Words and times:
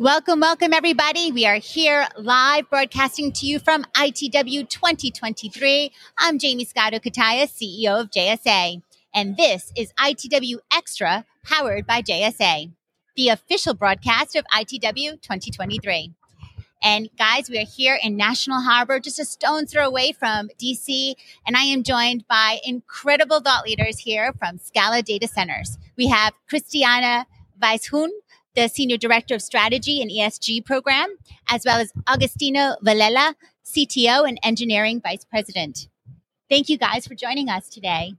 Welcome, 0.00 0.40
welcome, 0.40 0.74
everybody. 0.74 1.30
We 1.30 1.46
are 1.46 1.54
here 1.54 2.08
live 2.18 2.68
broadcasting 2.68 3.30
to 3.30 3.46
you 3.46 3.60
from 3.60 3.84
ITW 3.96 4.68
2023. 4.68 5.92
I'm 6.18 6.40
Jamie 6.40 6.64
Scotto 6.64 6.98
Cutaia, 6.98 7.46
CEO 7.46 8.00
of 8.00 8.10
JSA, 8.10 8.82
and 9.14 9.36
this 9.36 9.72
is 9.76 9.92
ITW 9.92 10.56
Xtra, 10.72 11.24
powered 11.44 11.86
by 11.86 12.02
JSA, 12.02 12.72
the 13.14 13.28
official 13.28 13.72
broadcast 13.72 14.34
of 14.34 14.44
ITW 14.46 15.22
2023. 15.22 16.12
And 16.82 17.08
guys, 17.16 17.48
we 17.48 17.58
are 17.58 17.64
here 17.64 17.96
in 18.02 18.16
National 18.16 18.62
Harbor, 18.62 18.98
just 18.98 19.20
a 19.20 19.24
stone's 19.24 19.72
throw 19.72 19.86
away 19.86 20.10
from 20.10 20.48
DC. 20.60 21.14
And 21.46 21.56
I 21.56 21.62
am 21.62 21.84
joined 21.84 22.26
by 22.26 22.58
incredible 22.64 23.38
thought 23.38 23.64
leaders 23.64 24.00
here 24.00 24.32
from 24.40 24.58
Scala 24.58 25.02
Data 25.02 25.28
Centers. 25.28 25.78
We 25.96 26.08
have 26.08 26.34
Christiana 26.48 27.28
Weisshuhn, 27.62 28.08
the 28.54 28.68
Senior 28.68 28.96
Director 28.96 29.34
of 29.34 29.42
Strategy 29.42 30.00
and 30.00 30.10
ESG 30.10 30.64
Program, 30.64 31.16
as 31.48 31.62
well 31.64 31.78
as 31.80 31.92
Agostinho 32.06 32.76
Villela, 32.82 33.34
CTO 33.66 34.28
and 34.28 34.38
Engineering 34.42 35.00
Vice 35.00 35.24
President. 35.24 35.88
Thank 36.48 36.68
you 36.68 36.78
guys 36.78 37.06
for 37.06 37.14
joining 37.14 37.48
us 37.48 37.68
today. 37.68 38.14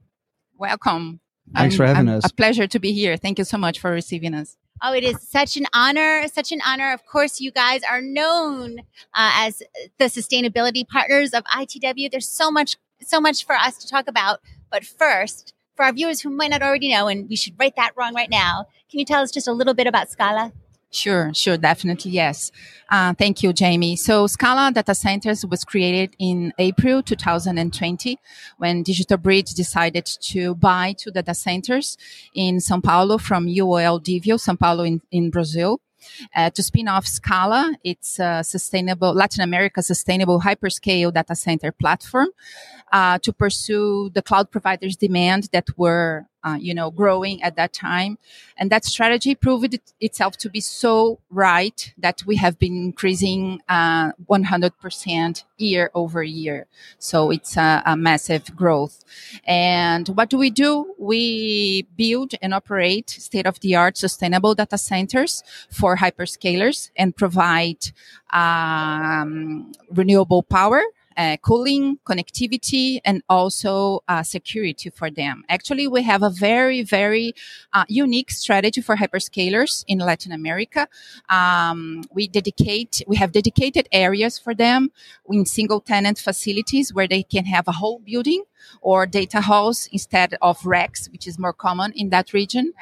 Welcome. 0.58 1.20
Thanks 1.54 1.74
Um, 1.74 1.76
for 1.76 1.86
having 1.86 2.08
um, 2.08 2.16
us. 2.16 2.30
A 2.30 2.34
pleasure 2.34 2.66
to 2.66 2.78
be 2.78 2.92
here. 2.92 3.16
Thank 3.16 3.38
you 3.38 3.44
so 3.44 3.56
much 3.56 3.78
for 3.78 3.90
receiving 3.90 4.34
us. 4.34 4.56
Oh, 4.82 4.92
it 4.92 5.04
is 5.04 5.16
such 5.22 5.56
an 5.56 5.64
honor, 5.72 6.28
such 6.28 6.52
an 6.52 6.60
honor. 6.66 6.92
Of 6.92 7.06
course, 7.06 7.40
you 7.40 7.50
guys 7.50 7.80
are 7.90 8.02
known 8.02 8.80
uh, 9.14 9.32
as 9.36 9.62
the 9.98 10.06
sustainability 10.06 10.86
partners 10.86 11.32
of 11.32 11.44
ITW. 11.44 12.10
There's 12.10 12.28
so 12.28 12.50
much, 12.50 12.76
so 13.00 13.20
much 13.20 13.46
for 13.46 13.54
us 13.54 13.78
to 13.78 13.88
talk 13.88 14.06
about. 14.06 14.40
But 14.70 14.84
first, 14.84 15.54
for 15.76 15.84
our 15.84 15.92
viewers 15.92 16.20
who 16.20 16.30
might 16.30 16.50
not 16.50 16.62
already 16.62 16.90
know, 16.90 17.06
and 17.06 17.28
we 17.28 17.36
should 17.36 17.54
write 17.58 17.76
that 17.76 17.92
wrong 17.96 18.14
right 18.14 18.30
now, 18.30 18.66
can 18.90 18.98
you 18.98 19.04
tell 19.04 19.22
us 19.22 19.30
just 19.30 19.46
a 19.46 19.52
little 19.52 19.74
bit 19.74 19.86
about 19.86 20.10
Scala? 20.10 20.52
Sure, 20.90 21.34
sure, 21.34 21.58
definitely, 21.58 22.12
yes. 22.12 22.50
Uh, 22.88 23.12
thank 23.12 23.42
you, 23.42 23.52
Jamie. 23.52 23.96
So, 23.96 24.26
Scala 24.26 24.72
Data 24.72 24.94
Centers 24.94 25.44
was 25.44 25.64
created 25.64 26.16
in 26.18 26.54
April 26.58 27.02
2020 27.02 28.18
when 28.56 28.82
Digital 28.82 29.18
Bridge 29.18 29.52
decided 29.52 30.06
to 30.06 30.54
buy 30.54 30.94
two 30.96 31.10
data 31.10 31.34
centers 31.34 31.98
in 32.34 32.58
São 32.58 32.82
Paulo 32.82 33.18
from 33.18 33.46
UOL 33.46 34.02
Diveo, 34.02 34.36
São 34.38 34.58
Paulo 34.58 34.84
in, 34.84 35.02
in 35.10 35.28
Brazil. 35.28 35.80
Uh, 36.34 36.50
to 36.50 36.62
spin 36.62 36.88
off 36.88 37.06
Scala, 37.06 37.74
it's 37.84 38.18
a 38.18 38.42
sustainable 38.42 39.14
Latin 39.14 39.42
America 39.42 39.82
sustainable 39.82 40.40
hyperscale 40.40 41.12
data 41.12 41.34
center 41.34 41.72
platform 41.72 42.28
uh, 42.92 43.18
to 43.18 43.32
pursue 43.32 44.10
the 44.14 44.22
cloud 44.22 44.50
providers' 44.50 44.96
demand 44.96 45.48
that 45.52 45.66
were, 45.76 46.26
uh, 46.46 46.56
you 46.60 46.72
know, 46.72 46.90
growing 46.90 47.42
at 47.42 47.56
that 47.56 47.72
time. 47.72 48.18
And 48.56 48.70
that 48.70 48.84
strategy 48.84 49.34
proved 49.34 49.74
it, 49.74 49.92
itself 50.00 50.36
to 50.38 50.48
be 50.48 50.60
so 50.60 51.18
right 51.28 51.92
that 51.98 52.22
we 52.24 52.36
have 52.36 52.58
been 52.58 52.76
increasing 52.76 53.60
uh, 53.68 54.12
100% 54.30 55.44
year 55.58 55.90
over 55.94 56.22
year. 56.22 56.66
So 56.98 57.30
it's 57.30 57.56
a, 57.56 57.82
a 57.84 57.96
massive 57.96 58.54
growth. 58.54 59.04
And 59.44 60.08
what 60.10 60.30
do 60.30 60.38
we 60.38 60.50
do? 60.50 60.94
We 60.98 61.88
build 61.96 62.34
and 62.40 62.54
operate 62.54 63.10
state 63.10 63.46
of 63.46 63.58
the 63.60 63.74
art 63.74 63.96
sustainable 63.96 64.54
data 64.54 64.78
centers 64.78 65.42
for 65.70 65.96
hyperscalers 65.96 66.90
and 66.96 67.16
provide 67.16 67.90
um, 68.32 69.72
renewable 69.90 70.42
power 70.44 70.82
uh, 71.16 71.36
cooling, 71.38 71.98
connectivity, 72.04 73.00
and 73.04 73.22
also 73.28 74.02
uh, 74.08 74.22
security 74.22 74.90
for 74.90 75.10
them. 75.10 75.44
Actually, 75.48 75.88
we 75.88 76.02
have 76.02 76.22
a 76.22 76.30
very, 76.30 76.82
very 76.82 77.34
uh, 77.72 77.84
unique 77.88 78.30
strategy 78.30 78.80
for 78.80 78.96
hyperscalers 78.96 79.84
in 79.88 79.98
Latin 79.98 80.32
America. 80.32 80.88
Um, 81.28 82.04
we 82.12 82.28
dedicate, 82.28 83.02
we 83.06 83.16
have 83.16 83.32
dedicated 83.32 83.88
areas 83.92 84.38
for 84.38 84.54
them 84.54 84.90
in 85.28 85.46
single 85.46 85.80
tenant 85.80 86.18
facilities 86.18 86.92
where 86.92 87.08
they 87.08 87.22
can 87.22 87.44
have 87.46 87.68
a 87.68 87.72
whole 87.72 87.98
building 88.00 88.44
or 88.80 89.06
data 89.06 89.40
halls 89.40 89.88
instead 89.92 90.34
of 90.42 90.64
racks, 90.64 91.08
which 91.10 91.26
is 91.26 91.38
more 91.38 91.52
common 91.52 91.92
in 91.92 92.10
that 92.10 92.32
region. 92.32 92.72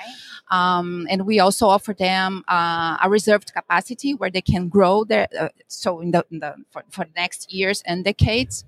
Um, 0.50 1.06
and 1.10 1.26
we 1.26 1.40
also 1.40 1.66
offer 1.68 1.92
them 1.92 2.44
uh, 2.48 2.96
a 3.02 3.08
reserved 3.08 3.52
capacity 3.52 4.14
where 4.14 4.30
they 4.30 4.40
can 4.42 4.68
grow 4.68 5.04
their, 5.04 5.28
uh, 5.38 5.48
so 5.68 6.00
in 6.00 6.10
the, 6.10 6.24
in 6.30 6.40
the 6.40 6.54
for, 6.70 6.84
for 6.90 7.04
the 7.04 7.10
next 7.16 7.52
years 7.52 7.82
and 7.86 8.04
decades. 8.24 8.64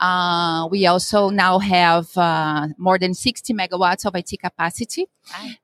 Uh, 0.00 0.68
we 0.70 0.86
also 0.86 1.30
now 1.30 1.58
have 1.58 2.16
uh, 2.16 2.68
more 2.78 2.98
than 2.98 3.14
60 3.14 3.52
megawatts 3.54 4.06
of 4.06 4.14
IT 4.14 4.38
capacity 4.40 5.06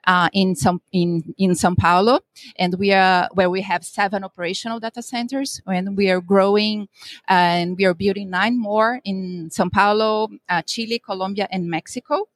uh, 0.07 0.29
in 0.33 0.55
some 0.55 0.81
in 0.93 1.35
in 1.39 1.53
São 1.53 1.77
Paulo, 1.77 2.21
and 2.59 2.75
we 2.79 2.93
are 2.93 3.29
where 3.35 3.51
we 3.51 3.63
have 3.63 3.85
seven 3.85 4.25
operational 4.25 4.81
data 4.81 5.03
centers, 5.03 5.61
and 5.67 5.97
we 5.97 6.11
are 6.11 6.21
growing, 6.21 6.89
and 7.29 7.77
we 7.79 7.85
are 7.85 7.95
building 7.95 8.31
nine 8.31 8.59
more 8.59 9.01
in 9.05 9.51
São 9.51 9.71
Paulo, 9.71 10.29
uh, 10.49 10.63
Chile, 10.63 10.99
Colombia, 10.99 11.47
and 11.51 11.69
Mexico, 11.69 12.29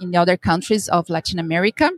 in 0.00 0.10
the 0.10 0.18
other 0.18 0.36
countries 0.36 0.88
of 0.88 1.08
Latin 1.08 1.38
America 1.38 1.90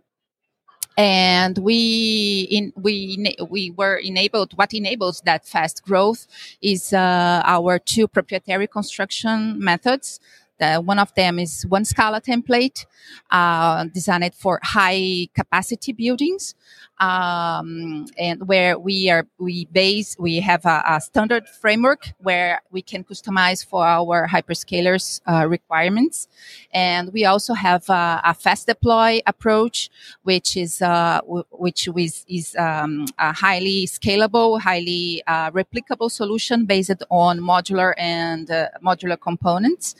and 0.97 1.59
we 1.59 2.49
in 2.51 2.73
we 2.77 3.35
we 3.51 3.71
were 3.71 3.97
enabled 3.97 4.53
what 4.57 4.73
enables 4.73 5.21
that 5.23 5.47
fast 5.47 5.83
growth 5.85 6.27
is 6.63 6.93
uh, 6.93 7.43
our 7.45 7.79
two 7.79 8.09
proprietary 8.09 8.67
construction 8.67 9.63
methods. 9.63 10.21
The, 10.59 10.77
one 10.77 10.99
of 10.99 11.15
them 11.15 11.39
is 11.39 11.67
one 11.67 11.85
Scala 11.85 12.23
template 12.23 12.87
uh, 13.31 13.85
designed 13.93 14.35
for 14.35 14.59
high 14.63 15.29
capacity 15.35 15.93
buildings, 15.93 16.55
um, 16.99 18.07
and 18.19 18.47
where 18.49 18.79
we 18.79 19.11
are 19.11 19.27
we 19.39 19.67
base 19.67 20.17
we 20.19 20.41
have 20.41 20.65
a, 20.65 20.83
a, 20.89 21.01
standard 21.01 21.47
framework 21.47 22.15
where 22.19 22.63
we 22.71 22.81
can 22.81 23.05
customize 23.05 23.65
for 23.65 23.85
our 23.85 24.27
hyperscalers 24.27 25.21
uh, 25.27 25.47
requirements, 25.47 26.27
and 26.73 27.13
we 27.13 27.25
also 27.25 27.53
have 27.53 27.89
a, 27.91 28.21
a 28.25 28.35
fast 28.35 28.67
deploy 28.67 29.21
approach, 29.27 29.91
which 30.23 30.57
is 30.57 30.81
uh, 30.81 31.21
w- 31.23 31.45
which 31.51 31.89
is, 31.89 32.25
is 32.29 32.57
um, 32.57 33.07
a 33.19 33.33
highly 33.33 33.87
scalable, 33.87 34.61
highly 34.61 35.23
uh, 35.27 35.51
replicable 35.51 36.11
solution 36.11 36.65
based 36.65 37.03
on 37.11 37.41
modular 37.41 37.93
and 37.99 38.51
uh, 38.51 38.69
modular 38.85 39.21
components. 39.21 39.95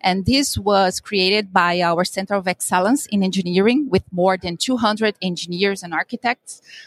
And 0.00 0.26
this 0.26 0.58
was 0.58 0.98
created 0.98 1.52
by 1.52 1.80
our 1.80 2.04
Center 2.04 2.34
of 2.34 2.48
Excellence 2.48 3.06
in 3.06 3.22
Engineering 3.22 3.88
with 3.88 4.02
more 4.10 4.36
than 4.36 4.56
200 4.56 5.14
engineers 5.22 5.82
and 5.82 5.92
architects. 5.92 6.09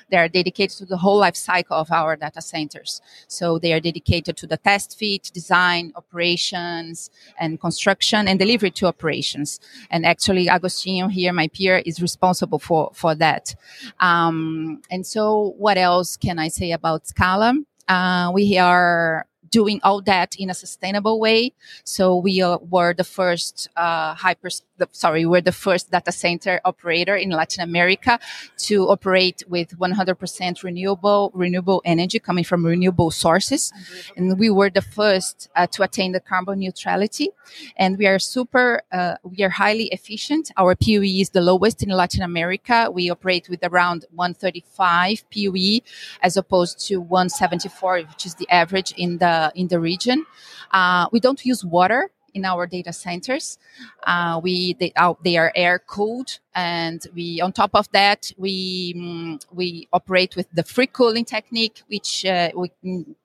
They 0.10 0.18
are 0.18 0.28
dedicated 0.28 0.78
to 0.78 0.86
the 0.86 0.98
whole 0.98 1.18
life 1.18 1.36
cycle 1.36 1.78
of 1.78 1.92
our 1.92 2.16
data 2.16 2.42
centers. 2.42 3.02
So 3.28 3.60
they 3.60 3.74
are 3.74 3.80
dedicated 3.80 4.38
to 4.38 4.48
the 4.48 4.58
test 4.58 4.98
fit, 4.98 5.32
design, 5.34 5.94
operations, 5.96 7.10
and 7.40 7.60
construction 7.60 8.28
and 8.28 8.40
delivery 8.40 8.72
to 8.72 8.88
operations. 8.88 9.60
And 9.90 10.06
actually, 10.06 10.48
Agostinho 10.48 11.12
here, 11.12 11.34
my 11.34 11.48
peer, 11.48 11.82
is 11.86 12.02
responsible 12.02 12.60
for, 12.60 12.92
for 12.94 13.16
that. 13.16 13.56
Um, 14.00 14.82
and 14.90 15.06
so 15.06 15.54
what 15.58 15.78
else 15.78 16.18
can 16.18 16.40
I 16.40 16.48
say 16.48 16.72
about 16.72 17.08
Scala? 17.08 17.54
Uh, 17.88 18.32
we 18.34 18.58
are 18.58 19.28
doing 19.54 19.80
all 19.84 20.02
that 20.02 20.36
in 20.40 20.50
a 20.50 20.54
sustainable 20.54 21.20
way. 21.20 21.54
So 21.84 22.18
we 22.18 22.42
uh, 22.42 22.58
were 22.58 22.94
the 22.96 23.04
first 23.04 23.70
uh, 23.76 24.16
hyper, 24.16 24.50
the, 24.80 24.90
sorry, 24.92 25.28
we're 25.28 25.42
the 25.42 25.52
first 25.52 25.92
data 25.92 26.12
center 26.12 26.60
operator 26.66 27.16
in 27.16 27.30
Latin 27.30 27.64
America 27.64 28.20
to 28.68 28.90
operate 28.90 29.44
with 29.48 29.78
100% 29.78 30.64
renewable 30.64 31.32
renewable 31.36 31.82
energy 31.86 32.18
coming 32.18 32.44
from 32.44 32.66
renewable 32.66 33.12
sources, 33.12 33.72
and 34.18 34.40
we 34.40 34.50
were 34.50 34.72
the 34.72 34.82
first 34.82 35.50
uh, 35.56 35.68
to 35.68 35.84
attain 35.84 36.14
the 36.14 36.20
carbon 36.20 36.58
neutrality. 36.60 37.30
And 37.78 37.98
we 38.00 38.08
are 38.08 38.20
super, 38.20 38.82
uh, 38.92 39.16
we 39.24 39.44
are 39.44 39.50
highly 39.50 39.86
efficient. 39.98 40.52
Our 40.58 40.76
PUE 40.76 41.04
is 41.24 41.30
the 41.30 41.42
lowest 41.42 41.84
in 41.84 41.90
Latin 41.90 42.24
America. 42.24 42.90
We 42.92 43.12
operate 43.12 43.50
with 43.50 43.64
around 43.64 44.06
135 44.12 45.30
PUE 45.30 45.82
as 46.22 46.38
opposed 46.38 46.80
to 46.88 46.98
174, 46.98 47.98
which 48.10 48.26
is 48.26 48.36
the 48.36 48.50
average 48.50 48.94
in 48.98 49.20
the 49.20 49.43
in 49.56 49.68
the 49.68 49.80
region. 49.80 50.26
Uh, 50.72 51.08
we 51.12 51.20
don't 51.20 51.46
use 51.46 51.64
water 51.64 52.10
in 52.34 52.46
our 52.46 52.68
data 52.68 52.92
centers. 52.92 53.58
Uh, 54.04 54.40
we 54.44 54.74
they, 54.74 54.92
uh, 54.96 55.14
they 55.24 55.38
are 55.38 55.52
air 55.56 55.80
cooled, 55.80 56.40
and 56.56 57.06
we 57.14 57.40
on 57.42 57.52
top 57.52 57.72
of 57.74 57.90
that 57.92 58.32
we 58.38 58.94
mm, 58.96 59.46
we 59.52 59.88
operate 59.94 60.36
with 60.36 60.48
the 60.54 60.64
free 60.64 60.88
cooling 60.88 61.26
technique, 61.26 61.82
which 61.88 62.26
uh, 62.26 62.50
we 62.56 62.72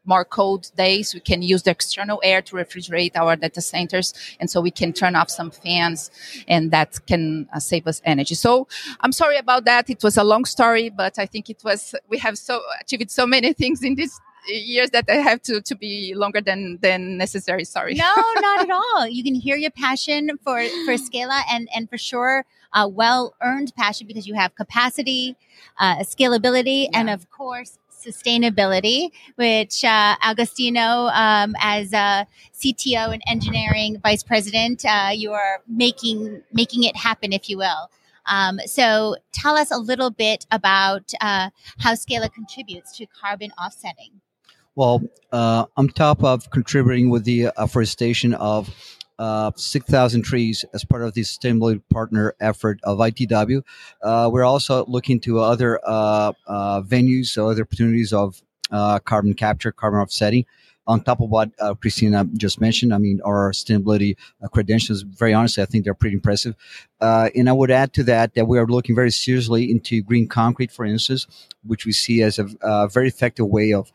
more 0.04 0.24
cold 0.24 0.70
days 0.76 1.12
we 1.14 1.20
can 1.20 1.42
use 1.42 1.62
the 1.62 1.70
external 1.70 2.20
air 2.24 2.40
to 2.42 2.56
refrigerate 2.56 3.16
our 3.16 3.36
data 3.36 3.60
centers, 3.60 4.14
and 4.40 4.50
so 4.50 4.60
we 4.60 4.70
can 4.70 4.92
turn 4.92 5.16
off 5.16 5.30
some 5.30 5.50
fans, 5.50 6.10
and 6.46 6.70
that 6.70 6.98
can 7.06 7.48
uh, 7.52 7.58
save 7.58 7.86
us 7.86 8.00
energy. 8.04 8.34
So 8.34 8.68
I'm 9.00 9.12
sorry 9.12 9.36
about 9.38 9.64
that. 9.64 9.90
It 9.90 10.02
was 10.02 10.16
a 10.16 10.24
long 10.24 10.44
story, 10.44 10.90
but 10.90 11.18
I 11.18 11.26
think 11.26 11.50
it 11.50 11.62
was 11.64 11.94
we 12.08 12.18
have 12.18 12.38
so 12.38 12.60
achieved 12.80 13.10
so 13.10 13.26
many 13.26 13.52
things 13.62 13.82
in 13.82 13.94
this 13.94 14.20
years 14.46 14.90
that 14.90 15.04
I 15.08 15.16
have 15.16 15.42
to 15.42 15.60
to 15.60 15.74
be 15.76 16.14
longer 16.14 16.40
than 16.40 16.78
than 16.80 17.16
necessary. 17.16 17.64
Sorry. 17.64 17.94
No, 17.94 18.14
not 18.40 18.60
at 18.60 18.70
all. 18.70 19.06
You 19.06 19.22
can 19.24 19.34
hear 19.34 19.56
your 19.56 19.70
passion 19.70 20.38
for 20.42 20.62
for 20.84 20.96
Scala 21.06 21.42
and 21.50 21.68
and 21.74 21.88
for 21.90 21.98
sure 21.98 22.44
a 22.74 22.86
well 22.88 23.34
earned 23.42 23.72
passion 23.76 24.06
because 24.06 24.26
you 24.26 24.34
have 24.34 24.54
capacity, 24.54 25.36
uh, 25.78 25.96
scalability, 26.00 26.84
Yeah. 26.84 27.00
and 27.00 27.10
of 27.10 27.30
course 27.30 27.78
sustainability, 27.90 29.10
which 29.36 29.84
uh, 29.84 30.16
Agostinho, 30.22 31.10
um, 31.14 31.56
as 31.60 31.92
a 31.92 32.26
CTO 32.54 33.12
and 33.12 33.22
engineering 33.26 33.98
vice 34.02 34.22
president, 34.22 34.84
uh, 34.84 35.10
you 35.12 35.32
are 35.32 35.60
making 35.66 36.42
making 36.52 36.84
it 36.84 36.96
happen, 36.96 37.32
if 37.32 37.48
you 37.48 37.58
will. 37.58 37.90
Um, 38.26 38.60
so, 38.66 39.16
tell 39.32 39.56
us 39.56 39.70
a 39.70 39.78
little 39.78 40.10
bit 40.10 40.46
about 40.50 41.12
uh, 41.20 41.48
how 41.78 41.94
Scala 41.94 42.28
contributes 42.28 42.94
to 42.98 43.06
carbon 43.06 43.50
offsetting. 43.52 44.20
Well, 44.78 45.02
uh, 45.32 45.64
on 45.76 45.88
top 45.88 46.22
of 46.22 46.50
contributing 46.50 47.10
with 47.10 47.24
the 47.24 47.48
afforestation 47.56 48.32
of 48.34 48.72
uh, 49.18 49.50
6,000 49.56 50.22
trees 50.22 50.64
as 50.72 50.84
part 50.84 51.02
of 51.02 51.14
the 51.14 51.22
sustainability 51.22 51.82
partner 51.90 52.36
effort 52.38 52.78
of 52.84 52.98
ITW. 52.98 53.62
Uh, 54.00 54.30
we're 54.32 54.44
also 54.44 54.84
looking 54.86 55.18
to 55.22 55.40
other 55.40 55.80
uh, 55.84 56.32
uh 56.46 56.82
venues, 56.82 57.26
so 57.26 57.50
other 57.50 57.62
opportunities 57.62 58.12
of 58.12 58.40
uh, 58.70 59.00
carbon 59.00 59.34
capture, 59.34 59.72
carbon 59.72 59.98
offsetting. 59.98 60.46
On 60.88 61.00
top 61.00 61.20
of 61.20 61.28
what 61.28 61.50
uh, 61.60 61.74
Christina 61.74 62.24
just 62.36 62.60
mentioned, 62.60 62.92
I 62.92 62.98
mean, 62.98 63.20
our 63.24 63.52
sustainability 63.52 64.16
credentials, 64.52 65.02
very 65.02 65.34
honestly, 65.34 65.62
I 65.62 65.66
think 65.66 65.84
they're 65.84 65.94
pretty 65.94 66.14
impressive. 66.14 66.56
and 67.00 67.48
I 67.48 67.52
would 67.52 67.70
add 67.70 67.92
to 67.92 68.02
that 68.04 68.34
that 68.34 68.48
we 68.48 68.58
are 68.58 68.66
looking 68.66 68.96
very 68.96 69.10
seriously 69.10 69.70
into 69.70 70.02
green 70.02 70.26
concrete, 70.26 70.72
for 70.72 70.84
instance, 70.84 71.26
which 71.62 71.86
we 71.86 71.92
see 71.92 72.22
as 72.22 72.38
a, 72.38 72.48
a 72.62 72.88
very 72.88 73.08
effective 73.08 73.46
way 73.46 73.72
of 73.72 73.92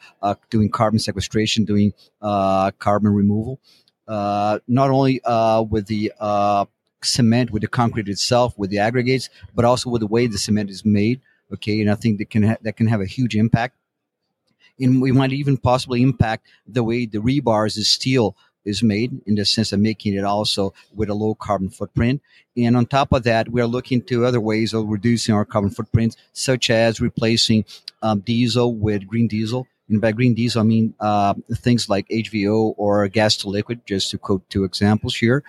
doing 0.50 0.70
carbon 0.70 1.00
sequestration, 1.00 1.66
doing 1.66 1.94
carbon 2.22 3.12
removal 3.12 3.60
uh, 4.08 4.60
not 4.68 4.90
only 4.90 5.22
uh, 5.24 5.62
with 5.62 5.88
the 5.88 6.12
uh, 6.20 6.66
cement, 7.04 7.52
with 7.52 7.62
the 7.62 7.68
concrete 7.68 8.08
itself, 8.08 8.58
with 8.58 8.70
the 8.70 8.80
aggregates, 8.80 9.30
but 9.56 9.66
also 9.66 9.90
with 9.90 10.02
the 10.02 10.08
way 10.08 10.28
the 10.28 10.38
cement 10.38 10.70
is 10.70 10.84
made. 10.86 11.22
Okay, 11.54 11.82
and 11.82 11.90
I 11.90 11.96
think 11.96 12.18
that 12.18 12.30
can 12.30 12.44
ha- 12.44 12.58
that 12.62 12.78
can 12.78 12.88
have 12.88 13.02
a 13.02 13.06
huge 13.06 13.36
impact. 13.36 13.76
And 14.80 15.02
we 15.02 15.12
might 15.12 15.34
even 15.34 15.58
possibly 15.58 16.02
impact 16.02 16.48
the 16.68 16.84
way 16.84 17.06
the 17.06 17.20
rebars, 17.20 17.76
the 17.76 17.84
steel 17.84 18.36
is 18.66 18.82
made 18.82 19.22
in 19.26 19.36
the 19.36 19.46
sense 19.46 19.74
of 19.74 19.80
making 19.80 20.14
it 20.14 20.24
also 20.24 20.74
with 20.94 21.10
a 21.10 21.14
low 21.14 21.36
carbon 21.36 21.70
footprint. 21.70 22.22
And 22.56 22.78
on 22.78 22.86
top 22.86 23.12
of 23.12 23.24
that, 23.24 23.50
we 23.50 23.62
are 23.62 23.68
looking 23.68 24.02
to 24.04 24.26
other 24.26 24.40
ways 24.40 24.74
of 24.74 24.88
reducing 24.88 25.36
our 25.36 25.46
carbon 25.46 25.70
footprint, 25.70 26.16
such 26.34 26.70
as 26.70 27.02
replacing 27.02 27.66
um, 28.02 28.20
diesel 28.20 28.74
with 28.76 29.08
green 29.08 29.28
diesel. 29.28 29.68
And 29.90 30.00
by 30.00 30.12
green 30.12 30.34
diesel, 30.34 30.62
I 30.62 30.66
mean 30.66 30.94
uh, 31.00 31.34
things 31.56 31.90
like 31.90 32.08
HVO 32.08 32.76
or 32.78 33.08
gas 33.10 33.36
to 33.38 33.50
liquid, 33.50 33.82
just 33.86 34.12
to 34.12 34.18
quote 34.18 34.50
two 34.50 34.64
examples 34.64 35.16
here. 35.16 35.44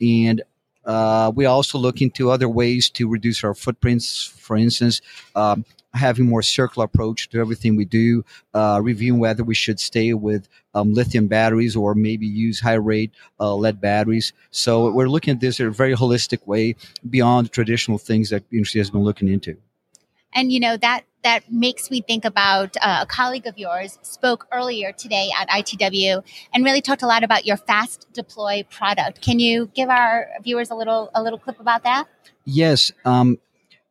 And 0.00 0.42
uh, 0.84 1.32
we 1.34 1.46
also 1.46 1.78
look 1.78 2.02
into 2.02 2.30
other 2.30 2.48
ways 2.48 2.90
to 2.90 3.08
reduce 3.08 3.44
our 3.44 3.54
footprints. 3.54 4.24
For 4.24 4.56
instance, 4.56 5.00
um, 5.34 5.64
having 5.94 6.26
more 6.26 6.42
circular 6.42 6.84
approach 6.84 7.28
to 7.30 7.38
everything 7.38 7.76
we 7.76 7.84
do, 7.84 8.24
uh, 8.52 8.80
reviewing 8.82 9.20
whether 9.20 9.44
we 9.44 9.54
should 9.54 9.80
stay 9.80 10.12
with 10.12 10.48
um, 10.74 10.92
lithium 10.92 11.26
batteries 11.26 11.76
or 11.76 11.94
maybe 11.94 12.26
use 12.26 12.60
high 12.60 12.74
rate 12.74 13.12
uh, 13.40 13.54
lead 13.54 13.80
batteries. 13.80 14.32
So 14.50 14.90
we're 14.90 15.08
looking 15.08 15.34
at 15.34 15.40
this 15.40 15.60
in 15.60 15.66
a 15.66 15.70
very 15.70 15.94
holistic 15.94 16.46
way 16.46 16.76
beyond 17.08 17.52
traditional 17.52 17.98
things 17.98 18.30
that 18.30 18.48
the 18.50 18.56
industry 18.56 18.80
has 18.80 18.90
been 18.90 19.02
looking 19.02 19.28
into. 19.28 19.56
And 20.34 20.52
you 20.52 20.60
know 20.60 20.76
that 20.78 21.04
that 21.22 21.50
makes 21.50 21.90
me 21.90 22.02
think 22.02 22.24
about 22.24 22.76
uh, 22.82 23.00
a 23.02 23.06
colleague 23.06 23.46
of 23.46 23.56
yours 23.56 23.98
spoke 24.02 24.46
earlier 24.52 24.92
today 24.92 25.30
at 25.38 25.48
ITW 25.48 26.22
and 26.52 26.64
really 26.64 26.82
talked 26.82 27.02
a 27.02 27.06
lot 27.06 27.24
about 27.24 27.46
your 27.46 27.56
fast 27.56 28.06
deploy 28.12 28.64
product. 28.70 29.22
Can 29.22 29.38
you 29.38 29.70
give 29.74 29.88
our 29.88 30.28
viewers 30.42 30.70
a 30.70 30.74
little 30.74 31.10
a 31.14 31.22
little 31.22 31.38
clip 31.38 31.60
about 31.60 31.84
that? 31.84 32.06
Yes. 32.44 32.92
Um, 33.04 33.38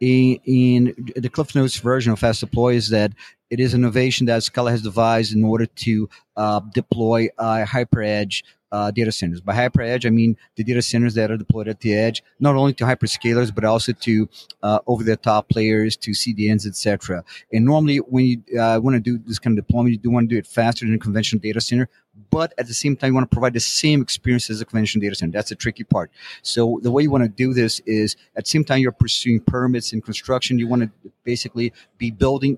in, 0.04 0.40
in 0.44 1.14
the 1.16 1.30
Cliff 1.30 1.56
Notes 1.56 1.78
version 1.78 2.12
of 2.12 2.20
Fast 2.20 2.42
Deploy 2.42 2.76
is 2.76 2.90
that 2.90 3.14
it 3.50 3.62
is 3.62 3.74
an 3.74 3.82
innovation 3.82 4.26
that 4.26 4.44
Scala 4.44 4.72
has 4.72 4.82
devised 4.82 5.34
in 5.34 5.46
order 5.46 5.66
to 5.66 6.10
uh, 6.36 6.60
deploy 6.74 7.30
a 7.38 7.66
hyper-edge 7.66 8.44
uh, 8.74 8.92
data 8.92 9.12
centers. 9.12 9.40
By 9.40 9.54
hyper 9.54 9.82
edge, 9.82 10.06
I 10.06 10.10
mean 10.10 10.36
the 10.56 10.64
data 10.64 10.82
centers 10.82 11.14
that 11.14 11.32
are 11.32 11.38
deployed 11.38 11.68
at 11.68 11.80
the 11.80 11.96
edge, 11.96 12.24
not 12.40 12.56
only 12.56 12.74
to 12.74 12.84
hyperscalers 12.84 13.54
but 13.54 13.64
also 13.64 13.94
to 13.94 14.28
uh, 14.64 14.80
over-the-top 14.88 15.48
players, 15.48 15.96
to 15.98 16.12
CDNs, 16.12 16.66
etc. 16.68 17.24
And 17.54 17.64
normally, 17.64 17.98
when 17.98 18.26
you 18.26 18.60
uh, 18.60 18.80
want 18.84 18.96
to 18.96 19.00
do 19.00 19.20
this 19.20 19.40
kind 19.40 19.58
of 19.58 19.66
deployment, 19.66 19.94
you 19.94 20.00
do 20.00 20.10
want 20.10 20.28
to 20.28 20.36
do 20.36 20.40
it 20.40 20.48
faster 20.48 20.86
than 20.86 20.96
a 20.96 21.00
conventional 21.00 21.40
data 21.40 21.62
center, 21.62 21.88
but 22.30 22.54
at 22.58 22.68
the 22.68 22.74
same 22.74 22.96
time, 22.96 23.10
you 23.10 23.14
want 23.14 23.30
to 23.30 23.34
provide 23.34 23.54
the 23.54 23.60
same 23.60 24.02
experience 24.02 24.50
as 24.50 24.60
a 24.60 24.66
conventional 24.66 25.02
data 25.02 25.16
center. 25.16 25.32
That's 25.32 25.50
the 25.50 25.56
tricky 25.56 25.84
part. 25.84 26.12
So 26.42 26.80
the 26.82 26.92
way 26.92 27.04
you 27.04 27.12
want 27.12 27.24
to 27.24 27.30
do 27.30 27.54
this 27.54 27.80
is 27.86 28.16
at 28.36 28.46
the 28.46 28.50
same 28.50 28.64
time 28.64 28.80
you're 28.80 28.92
pursuing 28.92 29.40
permits 29.40 29.94
and 29.94 30.04
construction, 30.04 30.58
you 30.58 30.68
want 30.68 30.82
to 30.82 31.12
basically 31.24 31.74
be 31.98 32.12
building 32.12 32.58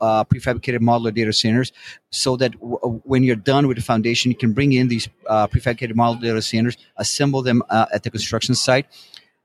uh, 0.00 0.24
prefabricated 0.24 0.78
modular 0.80 1.12
data 1.14 1.32
centers 1.32 1.72
so 2.10 2.36
that 2.36 2.52
w- 2.52 2.78
uh, 2.82 2.88
when 3.04 3.22
you're 3.22 3.36
done 3.36 3.66
with 3.66 3.76
the 3.76 3.82
foundation, 3.82 4.30
you 4.30 4.36
can 4.36 4.52
bring 4.52 4.72
in 4.72 4.88
these 4.88 5.08
uh, 5.28 5.46
prefabricated 5.46 5.92
modular 5.92 6.20
data 6.20 6.42
centers, 6.42 6.76
assemble 6.96 7.42
them 7.42 7.62
uh, 7.70 7.86
at 7.92 8.02
the 8.02 8.10
construction 8.10 8.54
site, 8.54 8.86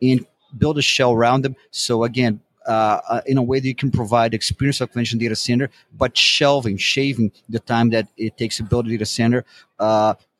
and 0.02 0.26
build 0.58 0.78
a 0.78 0.82
shell 0.82 1.14
around 1.14 1.44
them. 1.44 1.56
So 1.72 2.04
again, 2.04 2.42
uh, 2.68 3.02
uh, 3.10 3.22
in 3.26 3.38
a 3.38 3.44
way 3.44 3.60
that 3.60 3.68
you 3.68 3.76
can 3.76 3.90
provide 3.90 4.34
experience 4.34 4.82
of 4.82 4.92
conventional 4.92 5.20
data 5.20 5.36
center, 5.36 5.70
but 5.98 6.16
shelving, 6.16 6.78
shaving 6.78 7.32
the 7.48 7.60
time 7.60 7.90
that 7.90 8.08
it 8.18 8.38
takes 8.38 8.58
to 8.58 8.64
build 8.64 8.86
a 8.88 8.90
data 8.90 9.06
center 9.06 9.46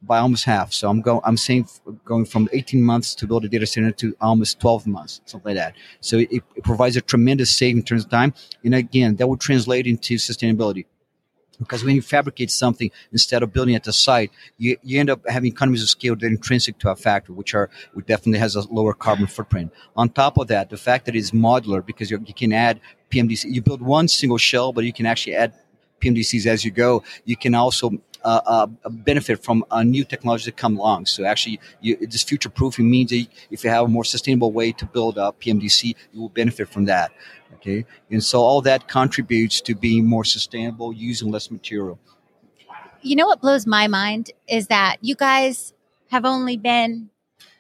by 0.02 0.20
almost 0.20 0.46
half. 0.46 0.72
So 0.72 0.90
I'm 0.90 1.02
going, 1.02 1.22
I'm 1.24 1.38
saying 1.38 1.68
going 2.06 2.26
from 2.26 2.48
18 2.54 2.82
months 2.82 3.16
to 3.16 3.28
build 3.28 3.46
a 3.46 3.50
data 3.50 3.66
center 3.66 3.92
to 3.92 4.16
almost 4.22 4.60
12 4.60 4.88
months, 4.88 5.22
something 5.26 5.50
like 5.50 5.58
that. 5.58 5.76
So 6.00 6.20
it, 6.20 6.30
it 6.32 6.64
provides 6.64 6.96
a 6.96 7.02
tremendous 7.02 7.56
saving 7.56 7.78
in 7.78 7.84
terms 7.84 8.06
of 8.06 8.12
time. 8.12 8.34
And 8.64 8.76
again, 8.76 9.18
that 9.18 9.28
would 9.28 9.42
translate 9.42 9.88
into 9.88 10.16
sustainability. 10.16 10.86
Because 11.60 11.84
when 11.84 11.96
you 11.96 12.02
fabricate 12.02 12.50
something 12.52 12.90
instead 13.12 13.44
of 13.44 13.52
building 13.52 13.76
at 13.76 13.84
the 13.84 13.92
site, 13.92 14.32
you, 14.58 14.78
you 14.82 14.98
end 14.98 15.10
up 15.10 15.28
having 15.28 15.52
economies 15.52 15.84
of 15.84 15.90
scale 15.90 16.16
that 16.16 16.26
are 16.26 16.30
intrinsic 16.30 16.80
to 16.80 16.90
a 16.90 16.96
factory, 16.96 17.36
which 17.36 17.54
are 17.54 17.70
which 17.94 18.06
definitely 18.06 18.40
has 18.40 18.56
a 18.56 18.62
lower 18.74 18.94
carbon 18.94 19.28
footprint. 19.28 19.74
On 19.98 20.08
top 20.08 20.38
of 20.38 20.48
that, 20.48 20.70
the 20.70 20.78
fact 20.78 21.06
that 21.06 21.18
it's 21.18 21.32
modular 21.32 21.86
because 21.86 22.10
you 22.10 22.20
can 22.20 22.54
add 22.54 22.80
PMDC. 23.12 23.52
You 23.52 23.62
build 23.62 23.82
one 23.82 24.08
single 24.08 24.38
shell, 24.38 24.72
but 24.72 24.86
you 24.86 24.94
can 24.94 25.06
actually 25.06 25.36
add 25.36 25.54
PMDCs 26.00 26.46
as 26.46 26.64
you 26.64 26.72
go. 26.72 27.04
You 27.26 27.36
can 27.36 27.54
also 27.56 27.92
uh, 28.24 28.42
uh, 28.46 28.90
benefit 28.90 29.44
from 29.44 29.64
a 29.72 29.84
new 29.84 30.04
technology 30.04 30.46
that 30.46 30.58
come 30.58 30.78
along. 30.78 31.06
So 31.06 31.24
actually, 31.24 31.60
you, 31.82 31.98
this 31.98 32.24
future 32.24 32.50
proofing 32.50 32.90
means 32.90 33.12
that 33.12 33.28
if 33.50 33.64
you 33.64 33.70
have 33.70 33.86
a 33.86 33.88
more 33.88 34.04
sustainable 34.04 34.52
way 34.52 34.72
to 34.74 34.86
build 34.86 35.18
a 35.18 35.32
PMDC, 35.32 35.96
you 36.14 36.22
will 36.22 36.30
benefit 36.30 36.70
from 36.70 36.86
that. 36.86 37.12
Okay, 37.56 37.86
and 38.12 38.24
so 38.24 38.42
all 38.42 38.62
that 38.62 38.88
contributes 38.88 39.60
to 39.62 39.76
being 39.76 40.06
more 40.06 40.24
sustainable, 40.24 40.94
using 40.94 41.32
less 41.32 41.50
material. 41.50 42.00
You 43.02 43.16
know 43.16 43.28
what 43.28 43.42
blows 43.42 43.66
my 43.66 43.88
mind 43.88 44.32
is 44.48 44.68
that 44.68 44.98
you 45.02 45.16
guys 45.16 45.74
have 46.12 46.26
only 46.26 46.58
been 46.58 47.10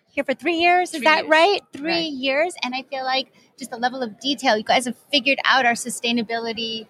here 0.07 0.23
for 0.23 0.33
three 0.33 0.57
years. 0.57 0.89
Is 0.89 0.97
three 0.97 1.05
that 1.05 1.23
years. 1.23 1.29
right? 1.29 1.61
Three 1.73 1.91
right. 1.91 2.11
years, 2.11 2.53
and 2.63 2.75
I 2.75 2.83
feel 2.83 3.03
like 3.03 3.31
just 3.57 3.71
the 3.71 3.77
level 3.77 4.01
of 4.01 4.19
detail 4.19 4.57
you 4.57 4.63
guys 4.63 4.85
have 4.85 4.97
figured 5.11 5.39
out 5.43 5.65
our 5.65 5.73
sustainability 5.73 6.87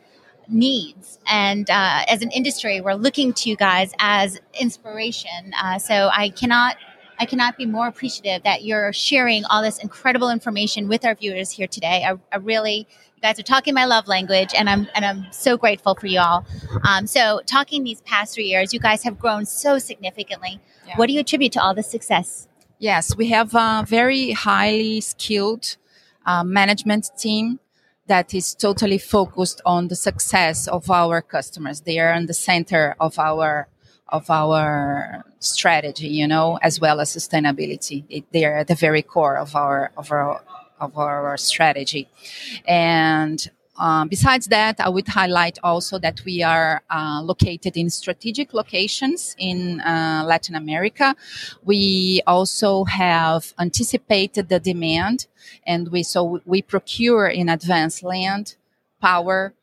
needs. 0.50 1.20
And 1.28 1.70
uh, 1.70 2.02
as 2.08 2.22
an 2.22 2.32
industry, 2.32 2.82
we're 2.82 2.94
looking 2.94 3.34
to 3.34 3.50
you 3.50 3.56
guys 3.56 3.92
as 4.00 4.40
inspiration. 4.60 5.54
Uh, 5.62 5.80
so 5.80 6.10
I 6.12 6.30
cannot. 6.30 6.78
I 7.22 7.26
cannot 7.26 7.58
be 7.58 7.66
more 7.66 7.86
appreciative 7.86 8.44
that 8.44 8.64
you're 8.64 8.94
sharing 8.94 9.44
all 9.44 9.62
this 9.62 9.80
incredible 9.80 10.30
information 10.30 10.88
with 10.88 11.04
our 11.04 11.16
viewers 11.16 11.52
here 11.52 11.68
today. 11.68 12.06
I, 12.08 12.18
I 12.32 12.38
really, 12.38 12.88
you 12.88 13.22
guys 13.22 13.38
are 13.38 13.44
talking 13.44 13.74
my 13.74 13.84
love 13.84 14.08
language, 14.08 14.52
and 14.58 14.70
I'm 14.70 14.88
and 14.96 15.04
I'm 15.04 15.26
so 15.32 15.58
grateful 15.58 15.96
for 15.96 16.08
you 16.08 16.22
all. 16.22 16.46
Um, 16.88 17.08
so, 17.08 17.42
talking 17.46 17.84
these 17.84 18.00
past 18.04 18.36
three 18.36 18.46
years, 18.46 18.74
you 18.74 18.80
guys 18.80 19.04
have 19.04 19.20
grown 19.20 19.46
so 19.46 19.80
significantly. 19.80 20.62
Yeah. 20.88 20.96
What 20.96 21.08
do 21.08 21.14
you 21.14 21.20
attribute 21.20 21.52
to 21.54 21.62
all 21.62 21.74
this 21.74 21.92
success? 21.92 22.48
Yes, 22.78 23.14
we 23.18 23.28
have 23.28 23.54
a 23.54 23.84
very 23.86 24.32
highly 24.32 25.02
skilled 25.02 25.76
uh, 26.26 26.46
management 26.46 27.12
team 27.18 27.60
that 28.10 28.34
is 28.34 28.56
totally 28.56 28.98
focused 28.98 29.62
on 29.66 29.88
the 29.88 29.96
success 29.96 30.68
of 30.68 30.90
our 30.90 31.22
customers. 31.22 31.82
They 31.82 32.00
are 32.00 32.12
in 32.14 32.26
the 32.26 32.34
center 32.34 32.96
of 33.00 33.18
our 33.18 33.70
of 34.10 34.30
our 34.32 35.24
strategy, 35.40 36.08
you 36.08 36.28
know, 36.28 36.58
as 36.64 36.82
well 36.82 37.00
as 37.00 37.16
sustainability. 37.16 38.04
It, 38.10 38.26
they 38.32 38.44
are 38.46 38.58
at 38.58 38.68
the 38.68 38.76
very 38.76 39.04
core 39.04 39.38
of 39.38 39.56
our 39.56 39.92
of 39.96 40.12
our 40.12 40.42
of 40.82 40.98
our 40.98 41.38
strategy, 41.38 42.10
and 42.68 43.50
um, 43.80 44.10
besides 44.10 44.48
that, 44.48 44.80
I 44.80 44.90
would 44.90 45.08
highlight 45.08 45.58
also 45.64 45.98
that 46.00 46.24
we 46.26 46.44
are 46.44 46.84
uh, 46.90 47.22
located 47.24 47.78
in 47.78 47.90
strategic 47.90 48.54
locations 48.54 49.36
in 49.40 49.80
uh, 49.80 50.24
Latin 50.26 50.56
America. 50.56 51.16
We 51.64 52.22
also 52.28 52.84
have 52.84 53.54
anticipated 53.58 54.50
the 54.50 54.60
demand, 54.60 55.28
and 55.66 55.88
we 55.90 56.04
so 56.04 56.42
we 56.46 56.62
procure 56.62 57.28
in 57.28 57.48
advance 57.48 58.04
land, 58.04 58.56
power, 59.02 59.54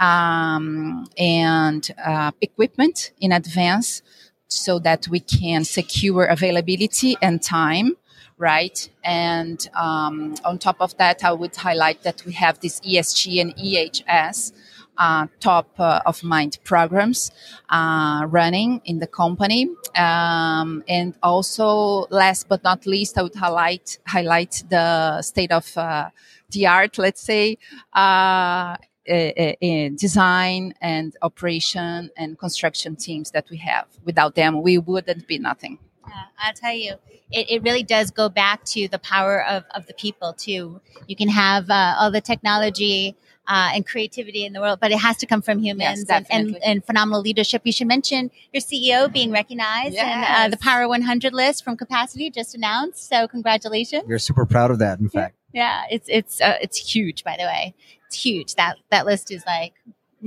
um, 0.00 1.06
and 1.18 1.88
uh, 2.02 2.32
equipment 2.40 3.12
in 3.20 3.30
advance 3.30 4.02
so 4.48 4.78
that 4.78 5.06
we 5.08 5.20
can 5.20 5.64
secure 5.64 6.24
availability 6.24 7.16
and 7.20 7.42
time 7.42 7.96
right? 8.38 8.88
And 9.02 9.66
um, 9.74 10.34
on 10.44 10.58
top 10.58 10.76
of 10.80 10.96
that, 10.98 11.24
I 11.24 11.32
would 11.32 11.56
highlight 11.56 12.02
that 12.02 12.24
we 12.24 12.32
have 12.32 12.60
this 12.60 12.80
ESG 12.80 13.40
and 13.40 13.56
EHS 13.56 14.52
uh, 14.98 15.26
top 15.40 15.68
uh, 15.78 16.00
of 16.06 16.22
mind 16.22 16.58
programs 16.64 17.30
uh, 17.68 18.26
running 18.28 18.80
in 18.84 18.98
the 18.98 19.06
company. 19.06 19.68
Um, 19.94 20.82
and 20.88 21.14
also, 21.22 22.06
last 22.10 22.48
but 22.48 22.62
not 22.64 22.86
least, 22.86 23.18
I 23.18 23.22
would 23.22 23.34
highlight 23.34 23.98
highlight 24.06 24.64
the 24.68 25.22
state 25.22 25.52
of 25.52 25.76
uh, 25.76 26.10
the 26.50 26.66
art, 26.66 26.98
let's 26.98 27.20
say, 27.20 27.58
uh, 27.92 28.76
in 29.06 29.96
design 29.96 30.74
and 30.80 31.16
operation 31.22 32.10
and 32.16 32.38
construction 32.38 32.96
teams 32.96 33.30
that 33.32 33.48
we 33.50 33.58
have. 33.58 33.86
Without 34.04 34.34
them, 34.34 34.62
we 34.62 34.78
wouldn't 34.78 35.26
be 35.26 35.38
nothing. 35.38 35.78
Yeah, 36.08 36.24
I'll 36.38 36.52
tell 36.54 36.74
you, 36.74 36.94
it, 37.30 37.50
it 37.50 37.62
really 37.62 37.82
does 37.82 38.10
go 38.10 38.28
back 38.28 38.64
to 38.64 38.88
the 38.88 38.98
power 38.98 39.44
of, 39.44 39.64
of 39.74 39.86
the 39.86 39.94
people, 39.94 40.32
too. 40.32 40.80
You 41.06 41.16
can 41.16 41.28
have 41.28 41.68
uh, 41.70 41.96
all 41.98 42.10
the 42.10 42.20
technology 42.20 43.16
uh, 43.48 43.70
and 43.74 43.86
creativity 43.86 44.44
in 44.44 44.52
the 44.52 44.60
world, 44.60 44.78
but 44.80 44.90
it 44.90 44.98
has 44.98 45.16
to 45.18 45.26
come 45.26 45.42
from 45.42 45.58
humans 45.60 46.04
Yes, 46.08 46.26
and, 46.30 46.48
and, 46.48 46.64
and 46.64 46.84
phenomenal 46.84 47.20
leadership. 47.20 47.62
You 47.64 47.72
should 47.72 47.86
mention 47.86 48.30
your 48.52 48.60
CEO 48.60 49.12
being 49.12 49.30
recognized 49.30 49.96
and 49.96 50.24
uh, 50.24 50.48
the 50.48 50.56
Power 50.56 50.88
100 50.88 51.32
list 51.32 51.64
from 51.64 51.76
Capacity 51.76 52.30
just 52.30 52.54
announced. 52.54 53.08
So, 53.08 53.28
congratulations. 53.28 54.04
We're 54.06 54.18
super 54.18 54.46
proud 54.46 54.70
of 54.70 54.78
that. 54.80 54.98
In 54.98 55.08
fact, 55.08 55.36
Yeah, 55.52 55.84
it's 55.90 56.08
it's 56.08 56.40
uh, 56.40 56.56
it's 56.60 56.76
huge. 56.94 57.22
By 57.24 57.36
the 57.38 57.44
way, 57.44 57.74
it's 58.06 58.20
huge. 58.20 58.54
That 58.56 58.76
that 58.90 59.06
list 59.06 59.30
is 59.30 59.44
like 59.46 59.74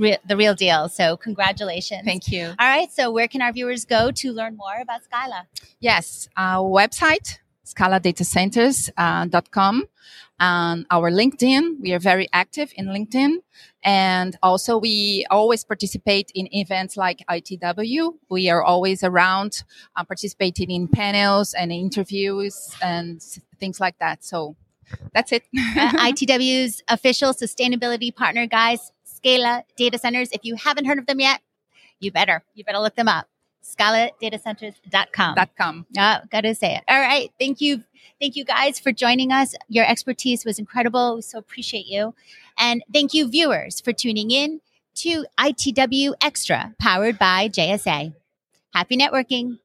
re- 0.00 0.18
the 0.26 0.36
real 0.36 0.54
deal. 0.54 0.88
So, 0.88 1.16
congratulations. 1.16 2.02
Thank 2.04 2.28
you. 2.28 2.46
All 2.46 2.66
right. 2.66 2.90
So, 2.90 3.10
where 3.10 3.28
can 3.28 3.42
our 3.42 3.52
viewers 3.52 3.84
go 3.84 4.10
to 4.10 4.32
learn 4.32 4.56
more 4.56 4.80
about 4.80 5.04
Scala? 5.04 5.46
Yes, 5.78 6.28
our 6.36 6.68
website, 6.68 7.38
scaladatacentres.com, 7.64 9.84
and 10.40 10.86
our 10.90 11.10
LinkedIn. 11.10 11.80
We 11.80 11.92
are 11.92 11.98
very 11.98 12.28
active 12.32 12.72
in 12.74 12.86
LinkedIn. 12.86 13.36
And 13.82 14.36
also, 14.42 14.78
we 14.78 15.26
always 15.30 15.64
participate 15.64 16.32
in 16.34 16.48
events 16.54 16.96
like 16.96 17.22
ITW. 17.30 18.14
We 18.28 18.50
are 18.50 18.62
always 18.62 19.04
around 19.04 19.62
uh, 19.96 20.04
participating 20.04 20.70
in 20.70 20.88
panels 20.88 21.54
and 21.54 21.72
interviews 21.72 22.74
and 22.82 23.22
things 23.58 23.80
like 23.80 23.98
that. 23.98 24.22
So 24.24 24.56
that's 25.12 25.32
it. 25.32 25.44
uh, 25.56 26.10
ITW's 26.10 26.82
official 26.88 27.32
sustainability 27.32 28.14
partner, 28.14 28.46
guys, 28.46 28.92
Scala 29.22 29.64
Data 29.76 29.98
Centers. 29.98 30.30
If 30.32 30.44
you 30.44 30.56
haven't 30.56 30.86
heard 30.86 30.98
of 30.98 31.06
them 31.06 31.20
yet, 31.20 31.40
you 31.98 32.10
better. 32.10 32.42
You 32.54 32.64
better 32.64 32.78
look 32.78 32.96
them 32.96 33.08
up. 33.08 33.28
ScalaDataCenters.com. 33.62 35.34
Dot 35.34 35.50
com. 35.56 35.86
Oh, 35.98 36.16
gotta 36.30 36.54
say 36.54 36.76
it. 36.76 36.82
All 36.88 37.00
right. 37.00 37.30
Thank 37.38 37.60
you. 37.60 37.84
Thank 38.20 38.36
you 38.36 38.44
guys 38.44 38.78
for 38.78 38.92
joining 38.92 39.32
us. 39.32 39.54
Your 39.68 39.86
expertise 39.86 40.44
was 40.44 40.58
incredible. 40.58 41.16
We 41.16 41.22
so 41.22 41.38
appreciate 41.38 41.86
you. 41.86 42.14
And 42.58 42.82
thank 42.92 43.14
you, 43.14 43.28
viewers, 43.28 43.80
for 43.80 43.92
tuning 43.92 44.30
in 44.30 44.60
to 44.96 45.24
ITW 45.38 46.12
Xtra, 46.20 46.76
powered 46.78 47.18
by 47.18 47.48
JSA. 47.48 48.14
Happy 48.74 48.96
networking. 48.96 49.58